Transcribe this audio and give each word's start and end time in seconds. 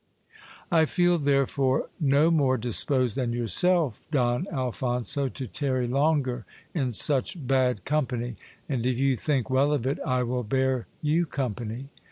I 0.71 0.85
feel 0.85 1.19
therefore 1.19 1.89
no 1.99 2.31
more 2.31 2.57
disposed 2.57 3.15
than 3.15 3.33
yourself, 3.33 3.99
Don 4.09 4.47
Alphonso, 4.51 5.29
to 5.29 5.45
tarry 5.45 5.85
longer 5.87 6.43
in 6.73 6.91
such 6.91 7.35
bad 7.47 7.85
company; 7.85 8.35
and 8.67 8.83
if 8.83 8.97
you 8.97 9.15
think 9.15 9.51
well 9.51 9.71
of 9.71 9.85
it, 9.85 9.99
I 10.03 10.23
will 10.23 10.41
bear 10.41 10.87
you 11.03 11.27
company. 11.27 11.89